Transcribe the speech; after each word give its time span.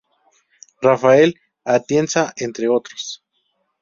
Rafael 0.81 1.35
Atienza, 1.63 2.33
entre 2.37 2.67
otros. 2.67 3.23